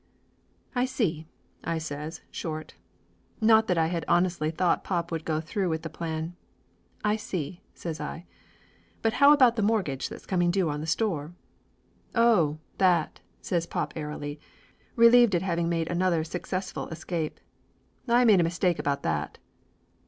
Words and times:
"I 0.73 0.85
see!" 0.85 1.27
I 1.63 1.77
says, 1.77 2.21
short. 2.31 2.73
Not 3.39 3.67
that 3.67 3.77
I 3.77 3.85
had 3.85 4.03
honestly 4.07 4.49
thought 4.49 4.83
pop 4.83 5.11
would 5.11 5.23
go 5.25 5.39
through 5.39 5.69
with 5.69 5.83
the 5.83 5.91
plan. 5.91 6.35
"I 7.03 7.15
see," 7.17 7.61
says 7.75 7.99
I. 8.01 8.25
"But 9.03 9.13
how 9.21 9.31
about 9.31 9.57
the 9.57 9.61
mortgage 9.61 10.09
that's 10.09 10.25
coming 10.25 10.49
due 10.49 10.69
on 10.69 10.81
the 10.81 10.87
store?" 10.87 11.35
"Oh, 12.15 12.57
that!" 12.79 13.19
says 13.41 13.67
pop 13.67 13.93
airily, 13.95 14.39
relieved 14.95 15.35
at 15.35 15.43
having 15.43 15.69
made 15.69 15.87
another 15.87 16.23
successful 16.23 16.87
escape. 16.87 17.39
"I 18.07 18.25
made 18.25 18.39
a 18.39 18.43
mistake 18.43 18.79
about 18.79 19.03
that!" 19.03 19.37